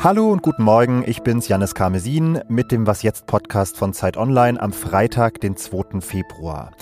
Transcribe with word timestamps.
Hallo 0.00 0.32
und 0.32 0.42
guten 0.42 0.64
Morgen, 0.64 1.04
ich 1.06 1.22
bin's 1.22 1.46
Janis 1.46 1.76
Karmesin 1.76 2.40
mit 2.48 2.72
dem 2.72 2.88
Was 2.88 3.04
jetzt 3.04 3.26
Podcast 3.26 3.76
von 3.76 3.92
Zeit 3.92 4.16
Online 4.16 4.60
am 4.60 4.72
Freitag, 4.72 5.40
den 5.40 5.56
2. 5.56 6.00
Februar. 6.00 6.72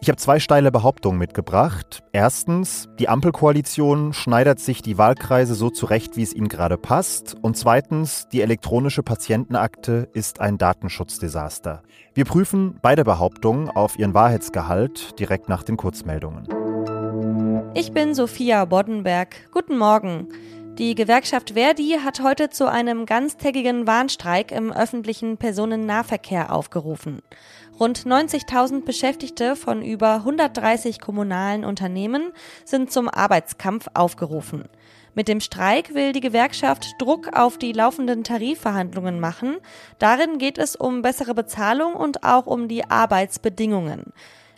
Ich 0.00 0.08
habe 0.08 0.18
zwei 0.18 0.38
steile 0.38 0.70
Behauptungen 0.70 1.18
mitgebracht. 1.18 2.04
Erstens, 2.12 2.88
die 3.00 3.08
Ampelkoalition 3.08 4.12
schneidert 4.12 4.60
sich 4.60 4.82
die 4.82 4.96
Wahlkreise 4.96 5.54
so 5.54 5.68
zurecht, 5.68 6.16
wie 6.16 6.22
es 6.22 6.32
ihnen 6.32 6.48
gerade 6.48 6.78
passt. 6.78 7.36
Und 7.42 7.56
zweitens, 7.56 8.28
die 8.32 8.40
elektronische 8.40 9.02
Patientenakte 9.02 10.08
ist 10.14 10.40
ein 10.40 10.56
Datenschutzdesaster. 10.56 11.82
Wir 12.14 12.24
prüfen 12.24 12.78
beide 12.80 13.02
Behauptungen 13.02 13.68
auf 13.68 13.98
ihren 13.98 14.14
Wahrheitsgehalt 14.14 15.18
direkt 15.18 15.48
nach 15.48 15.64
den 15.64 15.76
Kurzmeldungen. 15.76 16.46
Ich 17.72 17.92
bin 17.92 18.14
Sophia 18.14 18.64
Boddenberg. 18.64 19.48
Guten 19.52 19.78
Morgen. 19.78 20.28
Die 20.76 20.96
Gewerkschaft 20.96 21.50
Verdi 21.50 21.98
hat 22.02 22.20
heute 22.20 22.50
zu 22.50 22.68
einem 22.68 23.06
ganztägigen 23.06 23.86
Warnstreik 23.86 24.50
im 24.50 24.72
öffentlichen 24.72 25.36
Personennahverkehr 25.36 26.52
aufgerufen. 26.52 27.22
Rund 27.78 28.00
90.000 28.00 28.84
Beschäftigte 28.84 29.54
von 29.54 29.82
über 29.82 30.14
130 30.16 31.00
kommunalen 31.00 31.64
Unternehmen 31.64 32.32
sind 32.64 32.90
zum 32.90 33.08
Arbeitskampf 33.08 33.86
aufgerufen. 33.94 34.64
Mit 35.14 35.28
dem 35.28 35.40
Streik 35.40 35.94
will 35.94 36.12
die 36.12 36.20
Gewerkschaft 36.20 36.94
Druck 36.98 37.36
auf 37.36 37.56
die 37.56 37.72
laufenden 37.72 38.24
Tarifverhandlungen 38.24 39.20
machen. 39.20 39.58
Darin 39.98 40.38
geht 40.38 40.58
es 40.58 40.74
um 40.74 41.02
bessere 41.02 41.34
Bezahlung 41.34 41.94
und 41.94 42.24
auch 42.24 42.46
um 42.46 42.66
die 42.66 42.84
Arbeitsbedingungen. 42.84 44.12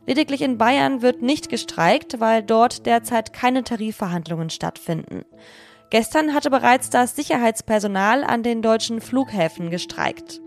Lediglich 0.07 0.43
in 0.43 0.59
Bayern 0.59 1.01
wird 1.03 1.23
nicht 1.23 1.49
gestreikt, 1.49 2.19
weil 2.19 2.43
dort 2.43 2.87
derzeit 2.87 3.33
keine 3.33 3.63
Tarifverhandlungen 3.63 4.51
stattfinden. 4.51 5.25
Gestern 5.91 6.35
hatte 6.35 6.51
bereits 6.51 6.91
das 6.91 7.15
Sicherheitspersonal 7.15 8.25
an 8.25 8.43
den 8.43 8.63
deutschen 8.63 9.01
Flughäfen 9.01 9.71
gestreikt. 9.71 10.41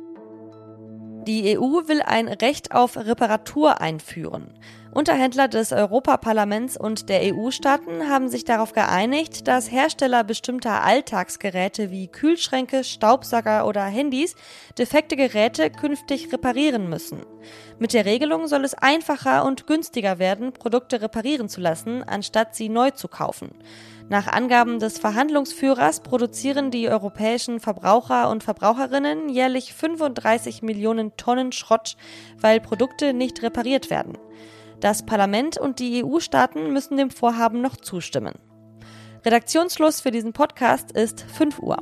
Die 1.28 1.58
EU 1.58 1.88
will 1.88 2.02
ein 2.02 2.28
Recht 2.28 2.74
auf 2.74 2.98
Reparatur 2.98 3.82
einführen. 3.82 4.54
Unterhändler 4.96 5.50
des 5.50 5.74
Europaparlaments 5.74 6.78
und 6.78 7.10
der 7.10 7.36
EU-Staaten 7.36 8.08
haben 8.08 8.30
sich 8.30 8.46
darauf 8.46 8.72
geeinigt, 8.72 9.46
dass 9.46 9.70
Hersteller 9.70 10.24
bestimmter 10.24 10.84
Alltagsgeräte 10.84 11.92
wie 11.92 12.08
Kühlschränke, 12.08 12.86
Staubsauger 12.86 13.68
oder 13.68 13.84
Handys 13.84 14.36
defekte 14.80 15.18
Geräte 15.18 15.70
künftig 15.70 16.32
reparieren 16.32 16.88
müssen. 16.88 17.26
Mit 17.78 17.92
der 17.92 18.06
Regelung 18.06 18.48
soll 18.48 18.64
es 18.64 18.74
einfacher 18.74 19.44
und 19.44 19.68
günstiger 19.68 20.18
werden, 20.18 20.54
Produkte 20.54 21.02
reparieren 21.02 21.50
zu 21.50 21.60
lassen, 21.60 22.02
anstatt 22.02 22.56
sie 22.56 22.70
neu 22.70 22.92
zu 22.92 23.10
kaufen. 23.10 23.50
Nach 24.08 24.28
Angaben 24.28 24.80
des 24.80 24.98
Verhandlungsführers 24.98 26.00
produzieren 26.00 26.72
die 26.72 26.88
europäischen 26.88 27.60
Verbraucher 27.60 28.30
und 28.30 28.46
Verbraucherinnen 28.46 29.28
jährlich 29.28 29.74
35 29.74 30.62
Millionen 30.62 31.18
Tonnen 31.18 31.52
Schrott, 31.52 31.98
weil 32.40 32.62
Produkte 32.62 33.14
nicht 33.14 33.44
repariert 33.44 33.90
werden. 33.90 34.18
Das 34.80 35.06
Parlament 35.06 35.58
und 35.58 35.80
die 35.80 36.04
EU-Staaten 36.04 36.74
müssen 36.74 36.98
dem 36.98 37.10
Vorhaben 37.10 37.62
noch 37.62 37.78
zustimmen. 37.78 38.34
Redaktionsschluss 39.26 40.02
für 40.02 40.12
diesen 40.12 40.34
Podcast 40.34 40.92
ist 40.92 41.22
5 41.22 41.60
Uhr. 41.60 41.78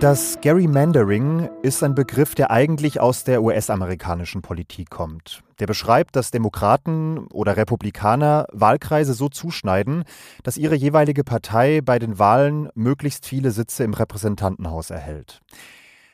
Das 0.00 0.40
Gerrymandering 0.40 1.50
ist 1.62 1.82
ein 1.82 1.94
Begriff, 1.94 2.34
der 2.34 2.50
eigentlich 2.50 3.00
aus 3.00 3.24
der 3.24 3.42
US-amerikanischen 3.42 4.40
Politik 4.40 4.88
kommt. 4.88 5.42
Der 5.58 5.66
beschreibt, 5.66 6.16
dass 6.16 6.30
Demokraten 6.30 7.26
oder 7.26 7.58
Republikaner 7.58 8.46
Wahlkreise 8.50 9.12
so 9.12 9.28
zuschneiden, 9.28 10.04
dass 10.42 10.56
ihre 10.56 10.74
jeweilige 10.74 11.22
Partei 11.22 11.82
bei 11.82 11.98
den 11.98 12.18
Wahlen 12.18 12.70
möglichst 12.74 13.26
viele 13.26 13.50
Sitze 13.50 13.84
im 13.84 13.92
Repräsentantenhaus 13.92 14.88
erhält. 14.88 15.42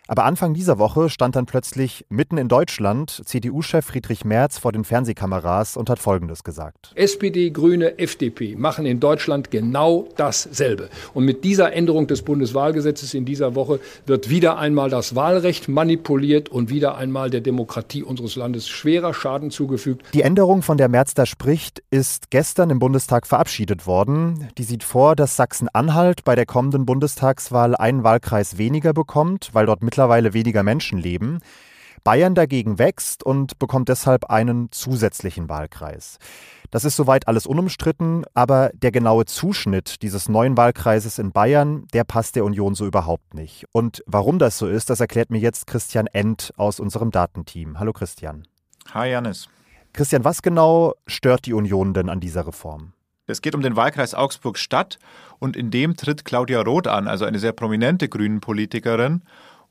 Aber 0.09 0.25
Anfang 0.25 0.55
dieser 0.55 0.79
Woche 0.79 1.11
stand 1.11 1.35
dann 1.35 1.47
plötzlich 1.47 2.07
mitten 2.09 2.39
in 2.39 2.47
Deutschland 2.47 3.23
CDU-Chef 3.25 3.85
Friedrich 3.85 4.25
Merz 4.25 4.57
vor 4.57 4.71
den 4.71 4.85
Fernsehkameras 4.85 5.77
und 5.77 5.91
hat 5.91 5.99
Folgendes 5.99 6.45
gesagt. 6.45 6.93
SPD, 6.95 7.51
Grüne, 7.51 7.99
FDP 7.99 8.55
machen 8.55 8.87
in 8.87 9.01
Deutschland 9.01 9.51
genau 9.51 10.09
dasselbe. 10.17 10.91
Und 11.13 11.25
mit 11.25 11.43
dieser 11.43 11.73
Änderung 11.73 12.07
des 12.07 12.23
Bundeswahlgesetzes 12.23 13.15
in 13.15 13.25
dieser 13.25 13.57
Woche 13.57 13.81
wird 14.07 14.31
wieder 14.31 14.59
einmal 14.59 14.91
das 14.91 15.17
Wahlrecht 15.17 15.69
manipuliert 15.69 16.49
und 16.51 16.71
wieder 16.71 16.97
einmal 16.97 17.29
der 17.29 17.41
Demokratie 17.41 18.05
unseres 18.05 18.37
Landes 18.37 18.69
schwerer 18.69 19.13
Schaden 19.13 19.51
zugefügt. 19.51 20.07
Die 20.15 20.23
Änderung, 20.23 20.63
von 20.63 20.79
der 20.79 20.89
Merz 20.89 21.15
da 21.15 21.27
spricht, 21.27 21.83
ist 21.91 22.31
gestern 22.31 22.71
im 22.71 22.79
Bundestag 22.79 23.27
verabschiedet 23.27 23.89
worden. 23.89 24.49
Die 24.57 24.63
sieht 24.63 24.85
vor, 24.85 25.17
dass 25.17 25.35
Sachsen-Anhalt 25.35 26.23
bei 26.23 26.37
der 26.37 26.47
kommenden 26.47 26.87
Bundestagswahl 26.87 27.75
einen 27.75 28.05
Wahlkreis 28.05 28.57
weniger 28.57 28.93
bekommt, 28.93 29.51
weil 29.53 29.67
dort 29.67 29.83
mit 29.83 29.96
mittlerweile 29.97 30.35
weniger 30.35 30.63
Menschen 30.63 30.99
leben. 30.99 31.39
Bayern 32.05 32.35
dagegen 32.35 32.79
wächst 32.79 33.25
und 33.25 33.59
bekommt 33.59 33.89
deshalb 33.89 34.27
einen 34.27 34.71
zusätzlichen 34.71 35.49
Wahlkreis. 35.49 36.19
Das 36.71 36.85
ist 36.85 36.97
soweit 36.97 37.27
alles 37.29 37.47
unumstritten, 37.47 38.25
aber 38.35 38.71
der 38.75 38.93
genaue 38.93 39.25
Zuschnitt 39.25 40.03
dieses 40.03 40.29
neuen 40.29 40.59
Wahlkreises 40.59 41.19
in 41.19 41.33
Bayern, 41.33 41.87
der 41.95 42.05
passt 42.05 42.37
der 42.37 42.45
Union 42.45 42.75
so 42.75 42.85
überhaupt 42.87 43.33
nicht. 43.33 43.65
Und 43.73 44.03
warum 44.07 44.39
das 44.39 44.59
so 44.59 44.69
ist, 44.69 44.91
das 44.91 45.01
erklärt 45.01 45.31
mir 45.31 45.39
jetzt 45.39 45.67
Christian 45.67 46.07
End 46.09 46.53
aus 46.59 46.79
unserem 46.79 47.11
Datenteam. 47.11 47.79
Hallo 47.79 47.95
Christian. 47.95 48.47
Hi 48.93 49.09
Janis. 49.11 49.49
Christian, 49.95 50.25
was 50.25 50.43
genau 50.43 50.93
stört 51.07 51.47
die 51.47 51.55
Union 51.55 51.95
denn 51.95 52.11
an 52.11 52.21
dieser 52.21 52.47
Reform? 52.47 52.93
Es 53.27 53.43
geht 53.43 53.55
um 53.57 53.63
den 53.63 53.75
Wahlkreis 53.75 54.15
Augsburg-Stadt 54.15 54.99
und 55.41 55.57
in 55.57 55.71
dem 55.71 55.97
tritt 55.97 56.25
Claudia 56.25 56.61
Roth 56.61 56.87
an, 56.87 57.09
also 57.09 57.25
eine 57.25 57.41
sehr 57.41 57.53
prominente 57.53 58.09
Grünen-Politikerin. 58.09 59.23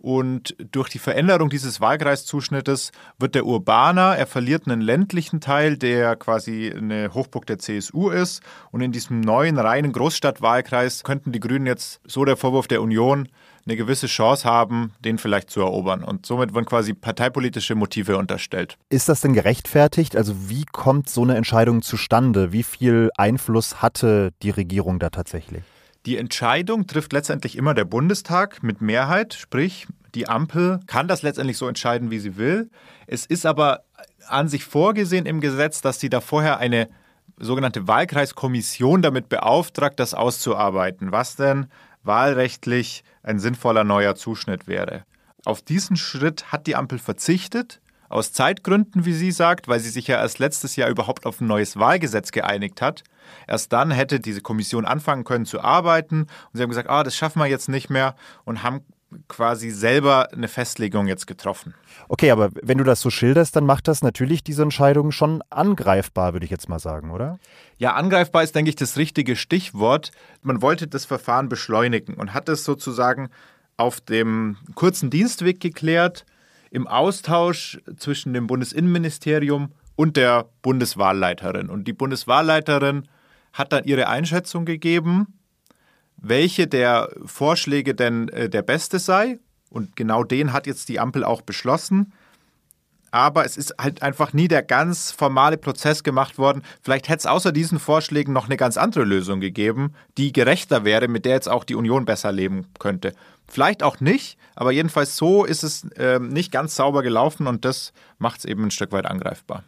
Und 0.06 0.56
durch 0.72 0.90
die 0.90 1.00
Veränderung 1.00 1.50
dieses 1.50 1.82
Wahlkreiszuschnittes 1.82 2.92
wird 3.18 3.34
der 3.34 3.44
urbaner, 3.44 4.16
er 4.16 4.28
verliert 4.28 4.68
einen 4.68 4.80
ländlichen 4.80 5.42
Teil, 5.42 5.78
der 5.78 6.16
quasi 6.16 6.72
eine 6.72 7.12
Hochburg 7.16 7.48
der 7.48 7.58
CSU 7.58 8.12
ist. 8.12 8.44
Und 8.70 8.82
in 8.82 8.92
diesem 8.92 9.20
neuen 9.20 9.58
reinen 9.58 9.92
Großstadtwahlkreis 9.94 11.04
könnten 11.04 11.32
die 11.32 11.40
Grünen 11.40 11.66
jetzt, 11.66 12.02
so 12.06 12.24
der 12.24 12.38
Vorwurf 12.38 12.68
der 12.68 12.84
Union, 12.84 13.30
eine 13.66 13.78
gewisse 13.78 14.06
Chance 14.06 14.48
haben, 14.48 14.94
den 15.00 15.18
vielleicht 15.18 15.50
zu 15.50 15.62
erobern. 15.62 16.04
Und 16.04 16.28
somit 16.28 16.54
werden 16.54 16.66
quasi 16.68 16.94
parteipolitische 16.94 17.74
Motive 17.74 18.16
unterstellt. 18.18 18.78
Ist 18.90 19.10
das 19.10 19.22
denn 19.22 19.34
gerechtfertigt? 19.34 20.16
Also 20.16 20.50
wie 20.50 20.66
kommt 20.72 21.10
so 21.10 21.24
eine 21.24 21.36
Entscheidung 21.36 21.82
zustande? 21.82 22.52
Wie 22.52 22.62
viel 22.62 23.10
Einfluss 23.18 23.82
hatte 23.82 24.34
die 24.44 24.52
Regierung 24.52 25.00
da 25.00 25.10
tatsächlich? 25.10 25.64
Die 26.06 26.18
Entscheidung 26.18 26.86
trifft 26.86 27.14
letztendlich 27.14 27.58
immer 27.58 27.74
der 27.74 27.86
Bundestag 27.86 28.62
mit 28.62 28.82
Mehrheit, 28.82 29.34
sprich 29.34 29.88
die 30.14 30.28
Ampel 30.30 30.80
kann 30.88 31.08
das 31.08 31.24
letztendlich 31.24 31.58
so 31.58 31.68
entscheiden, 31.68 32.10
wie 32.10 32.20
sie 32.20 32.38
will. 32.38 32.70
Es 33.06 33.26
ist 33.26 33.46
aber 33.46 33.84
an 34.28 34.48
sich 34.48 34.64
vorgesehen 34.64 35.26
im 35.26 35.42
Gesetz, 35.42 35.82
dass 35.82 36.00
sie 36.00 36.10
da 36.10 36.22
vorher 36.22 36.58
eine 36.60 36.90
sogenannte 37.38 37.88
Wahlkreiskommission 37.88 39.02
damit 39.02 39.30
beauftragt, 39.30 40.00
das 40.00 40.14
auszuarbeiten, 40.14 41.12
was 41.12 41.36
denn 41.36 41.68
wahlrechtlich 42.04 43.04
ein 43.24 43.40
sinnvoller 43.40 43.84
neuer 43.84 44.16
Zuschnitt 44.16 44.68
wäre. 44.68 45.04
Auf 45.44 45.62
diesen 45.62 45.98
Schritt 45.98 46.52
hat 46.52 46.66
die 46.66 46.76
Ampel 46.76 46.98
verzichtet 46.98 47.82
aus 48.10 48.32
Zeitgründen, 48.32 49.06
wie 49.06 49.14
sie 49.14 49.32
sagt, 49.32 49.68
weil 49.68 49.80
sie 49.80 49.90
sich 49.90 50.08
ja 50.08 50.18
erst 50.18 50.40
letztes 50.40 50.76
Jahr 50.76 50.90
überhaupt 50.90 51.26
auf 51.26 51.42
ein 51.42 51.48
neues 51.48 51.78
Wahlgesetz 51.78 52.32
geeinigt 52.32 52.82
hat. 52.82 53.04
Erst 53.48 53.74
dann 53.74 53.92
hätte 53.92 54.20
diese 54.20 54.42
Kommission 54.42 54.86
anfangen 54.86 55.24
können 55.24 55.46
zu 55.46 55.62
arbeiten. 55.62 56.22
Und 56.22 56.30
sie 56.54 56.62
haben 56.62 56.70
gesagt, 56.70 56.90
ah, 56.90 57.04
das 57.04 57.16
schaffen 57.16 57.40
wir 57.40 57.48
jetzt 57.48 57.70
nicht 57.70 57.90
mehr 57.90 58.16
und 58.44 58.64
haben 58.64 58.82
quasi 59.28 59.70
selber 59.70 60.32
eine 60.34 60.48
Festlegung 60.48 61.08
jetzt 61.08 61.28
getroffen. 61.28 61.74
Okay, 62.10 62.32
aber 62.32 62.50
wenn 62.62 62.78
du 62.78 62.84
das 62.84 63.02
so 63.02 63.10
schilderst, 63.10 63.56
dann 63.56 63.66
macht 63.66 63.88
das 63.88 64.02
natürlich 64.02 64.44
diese 64.44 64.64
Entscheidung 64.64 65.12
schon 65.12 65.42
angreifbar, 65.50 66.34
würde 66.34 66.46
ich 66.46 66.52
jetzt 66.52 66.70
mal 66.70 66.80
sagen, 66.80 67.12
oder? 67.12 67.40
Ja, 67.78 67.94
angreifbar 67.94 68.44
ist, 68.44 68.56
denke 68.56 68.70
ich, 68.70 68.76
das 68.76 68.98
richtige 68.98 69.36
Stichwort. 69.36 70.12
Man 70.42 70.62
wollte 70.62 70.88
das 70.88 71.06
Verfahren 71.06 71.50
beschleunigen 71.50 72.16
und 72.16 72.34
hat 72.34 72.50
es 72.50 72.64
sozusagen 72.64 73.30
auf 73.78 74.02
dem 74.02 74.58
kurzen 74.76 75.10
Dienstweg 75.10 75.60
geklärt 75.60 76.26
im 76.72 76.88
Austausch 76.88 77.80
zwischen 77.98 78.34
dem 78.34 78.48
Bundesinnenministerium 78.48 79.72
und 79.96 80.18
der 80.18 80.50
Bundeswahlleiterin. 80.62 81.70
Und 81.70 81.88
die 81.88 81.94
Bundeswahlleiterin 81.94 83.08
hat 83.54 83.72
dann 83.72 83.86
ihre 83.86 84.08
Einschätzung 84.08 84.66
gegeben, 84.66 85.40
welche 86.18 86.68
der 86.68 87.10
Vorschläge 87.26 87.96
denn 87.96 88.30
äh, 88.30 88.50
der 88.50 88.62
beste 88.62 89.00
sei. 89.00 89.40
Und 89.70 89.96
genau 89.96 90.24
den 90.24 90.54
hat 90.54 90.68
jetzt 90.68 90.90
die 90.90 91.00
Ampel 91.00 91.24
auch 91.24 91.42
beschlossen. 91.42 92.14
Aber 93.16 93.46
es 93.46 93.56
ist 93.56 93.74
halt 93.80 94.02
einfach 94.02 94.34
nie 94.34 94.50
der 94.50 94.62
ganz 94.62 95.10
formale 95.10 95.56
Prozess 95.56 96.04
gemacht 96.04 96.38
worden. 96.38 96.64
Vielleicht 96.82 97.08
hätte 97.08 97.20
es 97.20 97.26
außer 97.26 97.54
diesen 97.54 97.80
Vorschlägen 97.80 98.34
noch 98.34 98.48
eine 98.48 98.58
ganz 98.58 98.76
andere 98.76 99.06
Lösung 99.06 99.40
gegeben, 99.40 99.94
die 100.18 100.34
gerechter 100.34 100.84
wäre, 100.84 101.08
mit 101.08 101.24
der 101.24 101.36
jetzt 101.36 101.48
auch 101.48 101.64
die 101.64 101.76
Union 101.76 102.04
besser 102.04 102.34
leben 102.34 102.68
könnte. 102.78 103.14
Vielleicht 103.48 103.84
auch 103.84 104.02
nicht, 104.02 104.38
aber 104.54 104.74
jedenfalls 104.74 105.16
so 105.16 105.46
ist 105.46 105.64
es 105.64 105.86
äh, 105.92 106.20
nicht 106.20 106.52
ganz 106.52 106.76
sauber 106.76 107.04
gelaufen 107.04 107.48
und 107.48 107.64
das 107.64 107.94
macht 108.18 108.40
es 108.40 108.46
eben 108.46 108.66
ein 108.66 108.72
Stück 108.72 108.92
weit 108.92 109.06
angreifbar. 109.06 109.64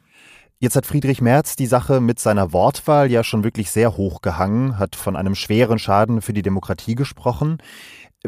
Jetzt 0.59 0.75
hat 0.75 0.85
Friedrich 0.85 1.21
Merz 1.21 1.55
die 1.55 1.67
Sache 1.67 2.01
mit 2.01 2.19
seiner 2.19 2.51
Wortwahl 2.51 3.09
ja 3.09 3.23
schon 3.23 3.45
wirklich 3.45 3.71
sehr 3.71 3.95
hoch 3.95 4.21
gehangen, 4.21 4.77
hat 4.77 4.97
von 4.97 5.15
einem 5.15 5.35
schweren 5.35 5.79
Schaden 5.79 6.21
für 6.21 6.33
die 6.33 6.41
Demokratie 6.41 6.95
gesprochen. 6.95 7.59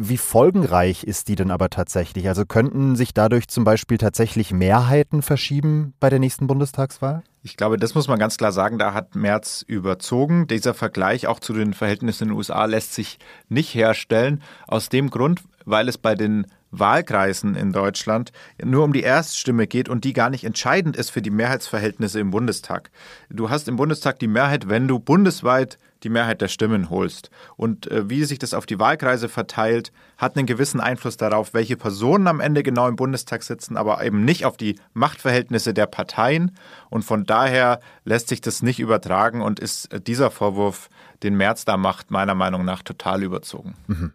Wie 0.01 0.18
folgenreich 0.18 1.04
ist 1.04 1.28
die 1.28 1.36
denn 1.36 1.51
aber 1.51 1.69
tatsächlich? 1.69 2.30
Also 2.30 2.46
könnten 2.46 2.96
sich 2.96 3.13
dadurch 3.13 3.50
zum 3.50 3.66
Beispiel 3.66 3.98
tatsächlich 3.98 4.54
Mehrheiten 4.54 5.22
verschieben 5.22 5.94
bei 6.00 6.10
der 6.10 6.19
nächsten 6.19 6.48
Bundestagswahl? 6.48 7.22
Ich 7.44 7.57
glaube, 7.57 7.75
das 7.75 7.96
muss 7.96 8.07
man 8.07 8.18
ganz 8.18 8.38
klar 8.38 8.54
sagen, 8.54 8.80
da 8.80 8.94
hat 8.94 9.16
Merz 9.16 9.63
überzogen. 9.68 10.48
Dieser 10.48 10.74
Vergleich 10.74 11.28
auch 11.28 11.40
zu 11.40 11.51
den 11.51 11.74
Verhältnissen 11.74 12.24
in 12.24 12.30
den 12.30 12.38
USA 12.38 12.63
lässt 12.63 12.94
sich 12.94 13.19
nicht 13.50 13.75
herstellen. 13.75 14.42
Aus 14.68 14.88
dem 14.88 15.10
Grund, 15.10 15.42
weil 15.66 15.90
es 15.90 15.98
bei 15.98 16.16
den 16.16 16.48
Wahlkreisen 16.72 17.56
in 17.56 17.74
Deutschland 17.74 18.31
nur 18.63 18.86
um 18.86 18.94
die 18.94 19.02
Erststimme 19.02 19.68
geht 19.68 19.90
und 19.90 20.06
die 20.06 20.13
gar 20.13 20.30
nicht 20.30 20.45
entscheidend 20.45 20.95
ist 20.95 21.10
für 21.10 21.22
die 21.22 21.31
Mehrheitsverhältnisse 21.31 22.22
im 22.22 22.31
Bundestag. 22.31 22.92
Du 23.30 23.50
hast 23.50 23.68
im 23.68 23.75
Bundestag 23.75 24.19
die 24.19 24.28
Mehrheit, 24.28 24.69
wenn 24.69 24.88
du 24.88 25.00
bundesweit 25.00 25.78
die 26.04 26.10
Mehrheit 26.10 26.42
der 26.42 26.48
Stimmen 26.48 26.90
holst. 26.90 27.30
Und 27.56 27.90
äh, 27.92 28.10
wie 28.10 28.24
sich 28.24 28.40
das 28.40 28.54
auf 28.54 28.66
die 28.66 28.80
Wahlkreise 28.80 29.30
verteilt, 29.30 29.92
hat 30.18 30.38
einen 30.38 30.46
gewissen 30.46 30.80
Einfluss 30.80 31.18
darauf, 31.18 31.54
welche 31.54 31.78
Personen 31.78 32.28
am 32.28 32.40
Ende 32.40 32.63
genau 32.63 32.88
im 32.88 32.96
Bundestag 32.96 33.44
sitzen, 33.44 33.78
aber 33.78 34.04
eben 34.04 34.25
nicht 34.25 34.46
auf 34.46 34.57
die 34.57 34.80
Machtverhältnisse 34.94 35.74
der 35.74 35.88
Parteien. 35.88 36.56
Und 36.90 37.04
von 37.04 37.25
daher 37.25 37.80
lässt 38.06 38.30
sich 38.30 38.42
das 38.42 38.62
nicht 38.62 38.80
übertragen 38.80 39.42
und 39.42 39.60
ist 39.60 39.92
äh, 39.94 40.01
dieser 40.01 40.31
Vorwurf, 40.31 40.90
den 41.24 41.36
Merz 41.36 41.66
da 41.66 41.78
macht, 41.78 42.12
meiner 42.12 42.36
Meinung 42.36 42.63
nach 42.63 42.81
total 42.81 43.24
überzogen. 43.24 43.75
Mhm. 43.88 44.13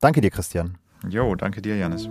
Danke 0.00 0.20
dir, 0.20 0.30
Christian. 0.30 0.76
Jo, 1.08 1.34
danke 1.34 1.62
dir, 1.62 1.76
Janis. 1.76 2.08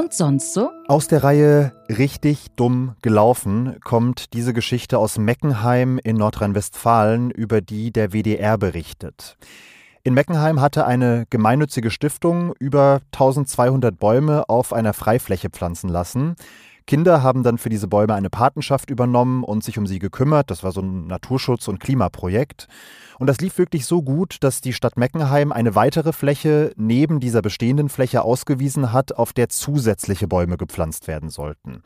Und 0.00 0.14
sonst 0.14 0.54
so? 0.54 0.70
Aus 0.88 1.08
der 1.08 1.22
Reihe 1.22 1.72
Richtig 1.90 2.46
dumm 2.56 2.94
gelaufen 3.02 3.76
kommt 3.84 4.32
diese 4.32 4.54
Geschichte 4.54 4.96
aus 4.96 5.18
Meckenheim 5.18 6.00
in 6.02 6.16
Nordrhein-Westfalen, 6.16 7.30
über 7.30 7.60
die 7.60 7.92
der 7.92 8.14
WDR 8.14 8.56
berichtet. 8.56 9.36
In 10.02 10.14
Meckenheim 10.14 10.62
hatte 10.62 10.86
eine 10.86 11.26
gemeinnützige 11.28 11.90
Stiftung 11.90 12.54
über 12.58 13.02
1200 13.12 13.98
Bäume 13.98 14.48
auf 14.48 14.72
einer 14.72 14.94
Freifläche 14.94 15.50
pflanzen 15.50 15.90
lassen. 15.90 16.34
Kinder 16.86 17.22
haben 17.22 17.42
dann 17.42 17.58
für 17.58 17.68
diese 17.68 17.88
Bäume 17.88 18.14
eine 18.14 18.30
Patenschaft 18.30 18.90
übernommen 18.90 19.44
und 19.44 19.64
sich 19.64 19.78
um 19.78 19.86
sie 19.86 19.98
gekümmert. 19.98 20.50
Das 20.50 20.62
war 20.62 20.72
so 20.72 20.80
ein 20.80 21.06
Naturschutz- 21.06 21.68
und 21.68 21.80
Klimaprojekt. 21.80 22.68
Und 23.18 23.26
das 23.26 23.40
lief 23.40 23.58
wirklich 23.58 23.84
so 23.84 24.02
gut, 24.02 24.38
dass 24.40 24.62
die 24.62 24.72
Stadt 24.72 24.96
Meckenheim 24.96 25.52
eine 25.52 25.74
weitere 25.74 26.12
Fläche 26.12 26.72
neben 26.76 27.20
dieser 27.20 27.42
bestehenden 27.42 27.90
Fläche 27.90 28.22
ausgewiesen 28.22 28.92
hat, 28.92 29.12
auf 29.12 29.32
der 29.32 29.50
zusätzliche 29.50 30.26
Bäume 30.26 30.56
gepflanzt 30.56 31.06
werden 31.06 31.28
sollten. 31.28 31.82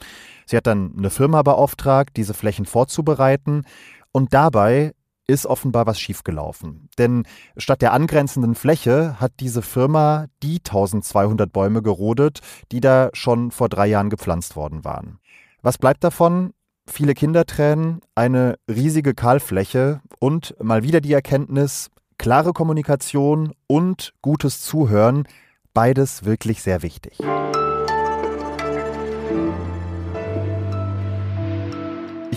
Sie 0.47 0.57
hat 0.57 0.67
dann 0.67 0.95
eine 0.97 1.11
Firma 1.11 1.43
beauftragt, 1.43 2.17
diese 2.17 2.35
Flächen 2.35 2.67
vorzubereiten. 2.67 3.65
Und 4.13 4.33
dabei 4.33 4.93
ist 5.27 5.47
offenbar 5.47 5.87
was 5.87 5.99
schiefgelaufen. 5.99 6.89
Denn 6.99 7.25
statt 7.57 7.83
der 7.83 7.93
angrenzenden 7.93 8.55
Fläche 8.55 9.21
hat 9.21 9.33
diese 9.41 9.63
Firma 9.63 10.27
die 10.43 10.59
1200 10.59 11.53
Bäume 11.53 11.83
gerodet, 11.83 12.41
die 12.73 12.81
da 12.81 13.11
schon 13.13 13.51
vor 13.51 13.69
drei 13.69 13.87
Jahren 13.87 14.11
gepflanzt 14.11 14.57
worden 14.57 14.85
waren. 14.85 15.19
Was 15.63 15.79
bleibt 15.79 16.05
davon? 16.05 16.53
Viele 16.87 17.15
Kindertränen, 17.15 18.01
eine 18.15 18.57
riesige 18.69 19.15
Kahlfläche 19.15 20.03
und 20.21 20.55
mal 20.63 20.83
wieder 20.83 21.01
die 21.01 21.15
Erkenntnis, 21.15 21.91
klare 22.19 22.53
Kommunikation 22.53 23.55
und 23.67 24.13
gutes 24.21 24.61
Zuhören, 24.61 25.27
beides 25.73 26.25
wirklich 26.27 26.63
sehr 26.63 26.83
wichtig. 26.83 27.19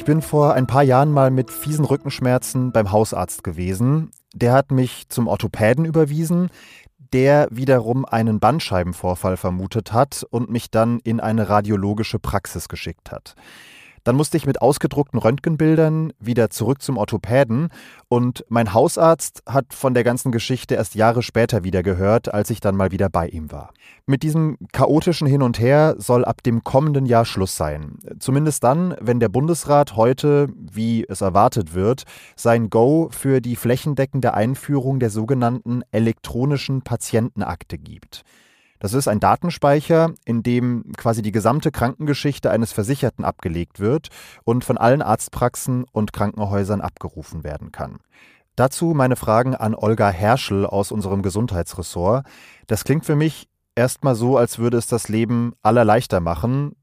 Bin 0.08 0.22
vor 0.22 0.54
ein 0.54 0.68
paar 0.68 0.84
Jahren 0.84 1.12
mal 1.12 1.32
mit 1.32 1.52
fiesen 1.52 1.84
Rückenschmerzen 1.84 2.72
beim 2.72 2.94
Hausarzt 2.94 3.44
gewesen. 3.44 4.12
Der 4.34 4.54
hat 4.54 4.72
mich 4.72 5.10
zum 5.10 5.28
Orthopäden 5.28 5.84
überwiesen, 5.84 6.50
der 7.12 7.50
wiederum 7.52 8.06
einen 8.06 8.40
Bandscheibenvorfall 8.40 9.36
vermutet 9.36 9.92
hat 9.92 10.26
und 10.30 10.50
mich 10.50 10.72
dann 10.72 11.00
in 11.00 11.20
eine 11.20 11.50
radiologische 11.50 12.20
Praxis 12.20 12.70
geschickt 12.70 13.12
hat. 13.12 13.36
Dann 14.08 14.16
musste 14.16 14.38
ich 14.38 14.46
mit 14.46 14.62
ausgedruckten 14.62 15.20
Röntgenbildern 15.20 16.14
wieder 16.18 16.50
zurück 16.50 16.82
zum 16.82 16.96
Orthopäden 16.96 17.68
und 18.08 18.46
mein 18.48 18.74
Hausarzt 18.74 19.44
hat 19.46 19.74
von 19.74 19.94
der 19.94 20.06
ganzen 20.06 20.32
Geschichte 20.32 20.76
erst 20.76 20.96
Jahre 20.96 21.22
später 21.22 21.66
wieder 21.66 21.84
gehört, 21.84 22.34
als 22.34 22.50
ich 22.50 22.62
dann 22.62 22.78
mal 22.78 22.92
wieder 22.92 23.10
bei 23.10 23.28
ihm 23.28 23.52
war. 23.52 23.74
Mit 24.06 24.24
diesem 24.24 24.58
chaotischen 24.72 25.28
Hin 25.28 25.42
und 25.42 25.60
Her 25.60 25.96
soll 25.98 26.24
ab 26.24 26.42
dem 26.42 26.64
kommenden 26.64 27.06
Jahr 27.06 27.26
Schluss 27.26 27.58
sein. 27.58 27.98
Zumindest 28.18 28.64
dann, 28.64 28.96
wenn 29.02 29.20
der 29.20 29.28
Bundesrat 29.28 29.98
heute, 29.98 30.48
wie 30.56 31.06
es 31.10 31.20
erwartet 31.20 31.74
wird, 31.74 32.04
sein 32.38 32.70
Go 32.70 33.10
für 33.12 33.42
die 33.42 33.58
flächendeckende 33.58 34.34
Einführung 34.34 35.02
der 35.02 35.10
sogenannten 35.10 35.82
elektronischen 35.92 36.82
Patientenakte 36.82 37.78
gibt. 37.78 38.24
Das 38.80 38.94
ist 38.94 39.08
ein 39.08 39.20
Datenspeicher, 39.20 40.14
in 40.26 40.44
dem 40.44 40.92
quasi 40.98 41.22
die 41.22 41.32
gesamte 41.32 41.72
Krankengeschichte 41.72 42.52
eines 42.52 42.72
Versicherten 42.72 43.26
abgelegt 43.26 43.80
wird 43.80 44.10
und 44.44 44.64
von 44.64 44.78
allen 44.78 45.02
Arztpraxen 45.02 45.86
und 45.92 46.14
Krankenhäusern 46.14 46.82
abgerufen 46.82 47.44
werden 47.44 47.72
kann. 47.72 47.98
Dazu 48.56 48.94
meine 48.96 49.16
Fragen 49.16 49.56
an 49.56 49.76
Olga 49.76 50.10
Herschel 50.10 50.66
aus 50.66 50.92
unserem 50.92 51.22
Gesundheitsressort. 51.22 52.26
Das 52.66 52.84
klingt 52.84 53.06
für 53.06 53.16
mich 53.16 53.48
erstmal 53.76 54.16
so, 54.16 54.38
als 54.38 54.58
würde 54.58 54.78
es 54.78 54.88
das 54.88 55.10
Leben 55.10 55.54
aller 55.62 55.86
leichter 55.86 56.20
machen. 56.20 56.76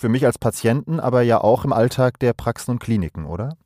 Für 0.00 0.08
mich 0.08 0.24
als 0.24 0.38
Patienten, 0.38 1.00
aber 1.00 1.22
ja 1.22 1.38
auch 1.40 1.64
im 1.64 1.72
Alltag 1.72 2.18
der 2.18 2.32
Praxen 2.32 2.72
und 2.72 2.78
Kliniken, 2.78 3.26
oder? 3.26 3.56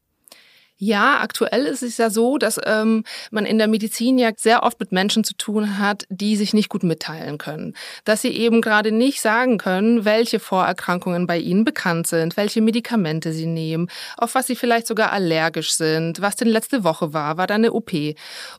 Ja, 0.79 1.21
aktuell 1.21 1.65
ist 1.65 1.83
es 1.83 1.97
ja 1.97 2.11
so, 2.11 2.37
dass 2.37 2.61
ähm, 2.67 3.05
man 3.31 3.47
in 3.47 3.57
der 3.57 3.67
Medizin 3.67 4.19
ja 4.19 4.31
sehr 4.37 4.63
oft 4.63 4.79
mit 4.79 4.93
Menschen 4.93 5.25
zu 5.25 5.33
tun 5.35 5.79
hat, 5.79 6.05
die 6.11 6.37
sich 6.37 6.53
nicht 6.53 6.69
gut 6.69 6.83
mitteilen 6.83 7.39
können. 7.39 7.73
Dass 8.05 8.21
sie 8.21 8.29
eben 8.29 8.61
gerade 8.61 8.93
nicht 8.93 9.23
sagen 9.23 9.57
können, 9.57 10.05
welche 10.05 10.39
Vorerkrankungen 10.39 11.27
bei 11.27 11.39
ihnen 11.39 11.65
bekannt 11.65 12.09
sind, 12.09 12.37
welche 12.37 12.61
Medikamente 12.61 13.33
sie 13.33 13.47
nehmen, 13.47 13.89
auf 14.19 14.35
was 14.35 14.49
sie 14.49 14.55
vielleicht 14.55 14.87
sogar 14.87 15.13
allergisch 15.13 15.73
sind, 15.73 16.21
was 16.21 16.37
denn 16.37 16.49
letzte 16.49 16.85
Woche 16.85 17.15
war, 17.15 17.39
war 17.39 17.47
da 17.47 17.55
eine 17.55 17.73
OP. 17.73 17.95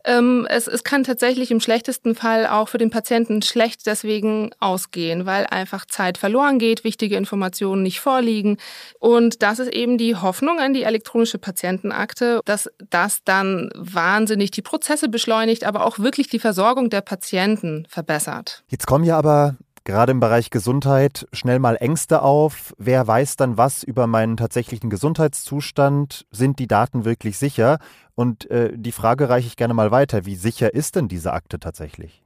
Ähm, 0.03 0.47
es, 0.49 0.65
es 0.65 0.83
kann 0.83 1.03
tatsächlich 1.03 1.51
im 1.51 1.59
schlechtesten 1.59 2.15
Fall 2.15 2.47
auch 2.47 2.69
für 2.69 2.79
den 2.79 2.89
Patienten 2.89 3.43
schlecht 3.43 3.85
deswegen 3.85 4.49
ausgehen, 4.59 5.27
weil 5.27 5.45
einfach 5.45 5.85
Zeit 5.85 6.17
verloren 6.17 6.57
geht, 6.57 6.83
wichtige 6.83 7.15
Informationen 7.15 7.83
nicht 7.83 7.99
vorliegen. 7.99 8.57
Und 8.97 9.43
das 9.43 9.59
ist 9.59 9.71
eben 9.71 9.99
die 9.99 10.15
Hoffnung 10.15 10.59
an 10.59 10.73
die 10.73 10.81
elektronische 10.81 11.37
Patientenakte 11.37 12.06
Akte, 12.07 12.39
dass 12.45 12.69
das 12.89 13.23
dann 13.25 13.69
wahnsinnig 13.75 14.51
die 14.51 14.61
Prozesse 14.61 15.09
beschleunigt, 15.09 15.65
aber 15.65 15.85
auch 15.85 15.99
wirklich 15.99 16.29
die 16.29 16.39
Versorgung 16.39 16.89
der 16.89 17.01
Patienten 17.01 17.85
verbessert. 17.89 18.63
Jetzt 18.69 18.87
kommen 18.87 19.03
ja 19.03 19.17
aber 19.17 19.57
gerade 19.83 20.13
im 20.13 20.21
Bereich 20.21 20.49
Gesundheit 20.49 21.27
schnell 21.33 21.59
mal 21.59 21.75
Ängste 21.75 22.21
auf. 22.21 22.73
Wer 22.77 23.05
weiß 23.05 23.35
dann 23.35 23.57
was 23.57 23.83
über 23.83 24.07
meinen 24.07 24.37
tatsächlichen 24.37 24.89
Gesundheitszustand? 24.89 26.25
Sind 26.31 26.59
die 26.59 26.67
Daten 26.67 27.03
wirklich 27.03 27.37
sicher? 27.37 27.79
Und 28.15 28.49
äh, 28.49 28.71
die 28.73 28.93
Frage 28.93 29.27
reiche 29.27 29.47
ich 29.47 29.57
gerne 29.57 29.73
mal 29.73 29.91
weiter. 29.91 30.25
Wie 30.25 30.35
sicher 30.35 30.73
ist 30.73 30.95
denn 30.95 31.09
diese 31.09 31.33
Akte 31.33 31.59
tatsächlich? 31.59 32.23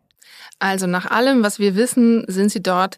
Also 0.59 0.85
nach 0.85 1.09
allem, 1.09 1.43
was 1.43 1.57
wir 1.57 1.75
wissen, 1.75 2.23
sind 2.27 2.51
sie 2.51 2.61
dort 2.61 2.97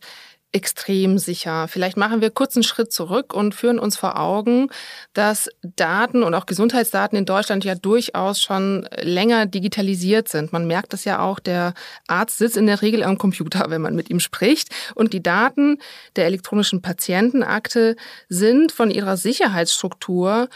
extrem 0.54 1.18
sicher. 1.18 1.68
Vielleicht 1.68 1.98
machen 1.98 2.22
wir 2.22 2.30
kurz 2.30 2.56
einen 2.56 2.64
Schritt 2.64 2.94
zurück 2.94 3.34
und 3.34 3.56
führen 3.56 3.80
uns 3.80 3.98
vor 3.98 4.20
Augen, 4.20 4.70
dass 5.14 5.50
Daten 5.64 6.24
und 6.24 6.36
auch 6.36 6.46
Gesundheitsdaten 6.46 7.18
in 7.18 7.26
Deutschland 7.26 7.66
ja 7.66 7.76
durchaus 7.76 8.40
schon 8.40 8.88
länger 9.02 9.48
digitalisiert 9.48 10.30
sind. 10.30 10.54
Man 10.54 10.68
merkt 10.68 10.94
das 10.94 11.06
ja 11.06 11.20
auch, 11.20 11.40
der 11.40 11.74
Arzt 12.08 12.38
sitzt 12.38 12.56
in 12.56 12.68
der 12.68 12.84
Regel 12.84 13.04
am 13.04 13.18
Computer, 13.18 13.66
wenn 13.70 13.82
man 13.82 13.96
mit 13.96 14.12
ihm 14.12 14.20
spricht. 14.20 14.70
Und 14.94 15.14
die 15.14 15.24
Daten 15.24 15.80
der 16.16 16.28
elektronischen 16.28 16.84
Patientenakte 16.84 17.96
sind 18.30 18.72
von 18.72 18.92
ihrer 18.92 19.18
Sicherheitsstruktur 19.18 20.50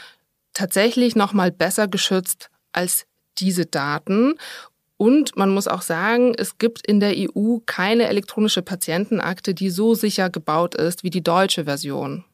tatsächlich 0.54 1.16
noch 1.16 1.32
mal 1.32 1.50
besser 1.50 1.88
geschützt 1.88 2.50
als 2.72 3.06
diese 3.38 3.66
Daten. 3.66 4.34
Und 4.98 5.36
man 5.36 5.50
muss 5.50 5.68
auch 5.68 5.82
sagen, 5.82 6.34
es 6.36 6.58
gibt 6.58 6.84
in 6.84 6.98
der 6.98 7.14
EU 7.16 7.58
keine 7.64 8.08
elektronische 8.08 8.62
Patientenakte, 8.62 9.54
die 9.54 9.70
so 9.70 9.94
sicher 9.94 10.28
gebaut 10.28 10.74
ist 10.74 11.04
wie 11.04 11.10
die 11.10 11.22
deutsche 11.22 11.64
Version. 11.64 12.24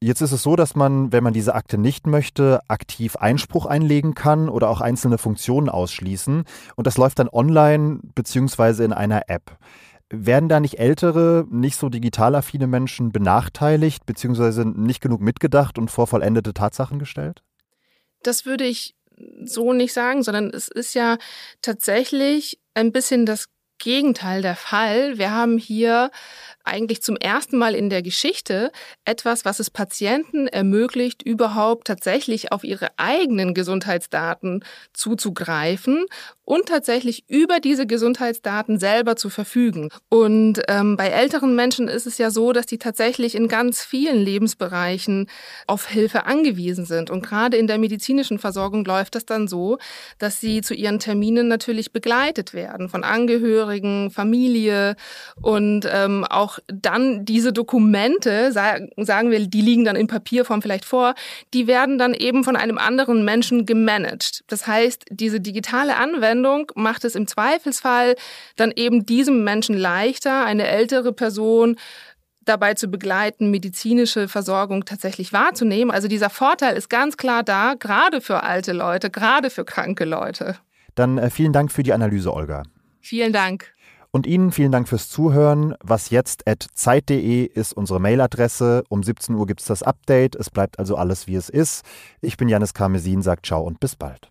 Jetzt 0.00 0.20
ist 0.20 0.32
es 0.32 0.42
so, 0.42 0.54
dass 0.54 0.76
man, 0.76 1.12
wenn 1.12 1.24
man 1.24 1.32
diese 1.32 1.54
Akte 1.54 1.78
nicht 1.78 2.06
möchte, 2.06 2.60
aktiv 2.68 3.16
Einspruch 3.16 3.66
einlegen 3.66 4.14
kann 4.14 4.48
oder 4.48 4.68
auch 4.68 4.80
einzelne 4.80 5.18
Funktionen 5.18 5.68
ausschließen. 5.68 6.44
Und 6.76 6.86
das 6.86 6.96
läuft 6.96 7.18
dann 7.18 7.28
online 7.28 8.00
beziehungsweise 8.14 8.84
in 8.84 8.92
einer 8.92 9.28
App. 9.28 9.58
Werden 10.08 10.48
da 10.48 10.60
nicht 10.60 10.78
ältere, 10.78 11.46
nicht 11.50 11.76
so 11.76 11.88
digital 11.88 12.36
affine 12.36 12.68
Menschen 12.68 13.10
benachteiligt, 13.10 14.06
beziehungsweise 14.06 14.64
nicht 14.64 15.00
genug 15.00 15.20
mitgedacht 15.20 15.78
und 15.78 15.90
vor 15.90 16.06
vollendete 16.06 16.54
Tatsachen 16.54 16.98
gestellt? 16.98 17.42
Das 18.22 18.46
würde 18.46 18.64
ich 18.64 18.94
so 19.44 19.72
nicht 19.72 19.92
sagen, 19.92 20.22
sondern 20.22 20.50
es 20.50 20.68
ist 20.68 20.94
ja 20.94 21.18
tatsächlich 21.60 22.58
ein 22.74 22.92
bisschen 22.92 23.26
das 23.26 23.48
Gegenteil 23.82 24.42
der 24.42 24.54
Fall. 24.54 25.18
Wir 25.18 25.32
haben 25.32 25.58
hier 25.58 26.12
eigentlich 26.62 27.02
zum 27.02 27.16
ersten 27.16 27.58
Mal 27.58 27.74
in 27.74 27.90
der 27.90 28.00
Geschichte 28.00 28.70
etwas, 29.04 29.44
was 29.44 29.58
es 29.58 29.70
Patienten 29.70 30.46
ermöglicht, 30.46 31.22
überhaupt 31.22 31.88
tatsächlich 31.88 32.52
auf 32.52 32.62
ihre 32.62 32.90
eigenen 32.96 33.54
Gesundheitsdaten 33.54 34.64
zuzugreifen 34.92 36.06
und 36.44 36.66
tatsächlich 36.66 37.24
über 37.28 37.60
diese 37.60 37.86
Gesundheitsdaten 37.86 38.78
selber 38.78 39.16
zu 39.16 39.30
verfügen. 39.30 39.90
Und 40.08 40.60
ähm, 40.68 40.96
bei 40.96 41.08
älteren 41.08 41.54
Menschen 41.54 41.88
ist 41.88 42.06
es 42.06 42.18
ja 42.18 42.30
so, 42.30 42.52
dass 42.52 42.66
die 42.66 42.78
tatsächlich 42.78 43.34
in 43.34 43.48
ganz 43.48 43.84
vielen 43.84 44.18
Lebensbereichen 44.18 45.28
auf 45.66 45.86
Hilfe 45.88 46.26
angewiesen 46.26 46.84
sind. 46.84 47.10
Und 47.10 47.24
gerade 47.24 47.56
in 47.56 47.66
der 47.66 47.78
medizinischen 47.78 48.38
Versorgung 48.38 48.84
läuft 48.84 49.14
das 49.14 49.24
dann 49.24 49.46
so, 49.46 49.78
dass 50.18 50.40
sie 50.40 50.62
zu 50.62 50.74
ihren 50.74 50.98
Terminen 50.98 51.48
natürlich 51.48 51.92
begleitet 51.92 52.54
werden 52.54 52.88
von 52.88 53.04
Angehörigen, 53.04 54.10
Familie 54.10 54.96
und 55.40 55.88
ähm, 55.90 56.24
auch 56.28 56.58
dann 56.66 57.24
diese 57.24 57.52
Dokumente, 57.52 58.52
sagen 58.52 59.30
wir, 59.30 59.46
die 59.46 59.60
liegen 59.60 59.84
dann 59.84 59.96
in 59.96 60.06
Papierform 60.06 60.60
vielleicht 60.60 60.84
vor, 60.84 61.14
die 61.54 61.66
werden 61.66 61.98
dann 61.98 62.14
eben 62.14 62.42
von 62.42 62.56
einem 62.56 62.78
anderen 62.78 63.24
Menschen 63.24 63.64
gemanagt. 63.64 64.42
Das 64.48 64.66
heißt, 64.66 65.04
diese 65.10 65.40
digitale 65.40 65.96
Anwendung 65.96 66.31
Anwendung 66.32 66.72
macht 66.74 67.04
es 67.04 67.14
im 67.14 67.26
Zweifelsfall 67.26 68.16
dann 68.56 68.72
eben 68.74 69.04
diesem 69.04 69.44
Menschen 69.44 69.76
leichter, 69.76 70.44
eine 70.44 70.66
ältere 70.66 71.12
Person 71.12 71.76
dabei 72.44 72.74
zu 72.74 72.88
begleiten, 72.88 73.50
medizinische 73.50 74.28
Versorgung 74.28 74.84
tatsächlich 74.84 75.32
wahrzunehmen. 75.32 75.92
Also 75.92 76.08
dieser 76.08 76.30
Vorteil 76.30 76.76
ist 76.76 76.88
ganz 76.88 77.16
klar 77.16 77.42
da, 77.42 77.74
gerade 77.78 78.20
für 78.20 78.42
alte 78.42 78.72
Leute, 78.72 79.10
gerade 79.10 79.50
für 79.50 79.64
kranke 79.64 80.04
Leute. 80.04 80.56
Dann 80.94 81.18
äh, 81.18 81.30
vielen 81.30 81.52
Dank 81.52 81.70
für 81.70 81.82
die 81.82 81.92
Analyse, 81.92 82.32
Olga. 82.32 82.64
Vielen 83.00 83.32
Dank. 83.32 83.72
Und 84.10 84.26
Ihnen 84.26 84.52
vielen 84.52 84.72
Dank 84.72 84.88
fürs 84.88 85.08
Zuhören. 85.08 85.74
Was 85.82 86.10
jetzt 86.10 86.46
at 86.48 86.66
zeit.de 86.74 87.44
ist 87.44 87.72
unsere 87.72 88.00
Mailadresse. 88.00 88.84
Um 88.88 89.02
17 89.02 89.34
Uhr 89.34 89.46
gibt 89.46 89.60
es 89.60 89.66
das 89.66 89.82
Update. 89.82 90.34
Es 90.34 90.50
bleibt 90.50 90.78
also 90.78 90.96
alles, 90.96 91.26
wie 91.26 91.36
es 91.36 91.48
ist. 91.48 91.84
Ich 92.20 92.36
bin 92.36 92.48
Janis 92.48 92.74
Karmesin, 92.74 93.22
sagt 93.22 93.46
ciao 93.46 93.62
und 93.62 93.80
bis 93.80 93.96
bald. 93.96 94.28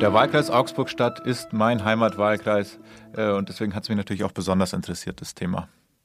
Der 0.00 0.14
Wahlkreis 0.14 0.48
Augsburg-Stadt 0.48 1.20
ist 1.20 1.52
mein 1.52 1.84
Heimatwahlkreis 1.84 2.78
äh, 3.16 3.32
und 3.32 3.50
deswegen 3.50 3.74
hat 3.74 3.82
es 3.82 3.90
mich 3.90 3.98
natürlich 3.98 4.24
auch 4.24 4.32
besonders 4.32 4.72
interessiert, 4.72 5.20
das 5.20 5.34
Thema. 5.34 5.68